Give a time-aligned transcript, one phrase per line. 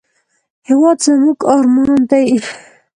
[0.67, 2.29] هېواد زموږ ارمان دی